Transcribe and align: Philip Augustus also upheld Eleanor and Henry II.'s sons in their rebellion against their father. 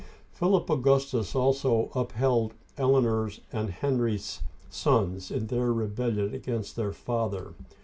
Philip 0.31 0.67
Augustus 0.67 1.35
also 1.35 1.91
upheld 1.93 2.55
Eleanor 2.75 3.29
and 3.51 3.69
Henry 3.69 4.13
II.'s 4.13 4.41
sons 4.67 5.29
in 5.29 5.45
their 5.45 5.71
rebellion 5.71 6.33
against 6.33 6.75
their 6.75 6.91
father. 6.91 7.53